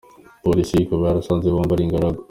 Polisi 0.43 0.73
ikaba 0.83 1.03
yarasanze 1.09 1.47
bombi 1.53 1.71
ari 1.73 1.83
ingaragu. 1.85 2.19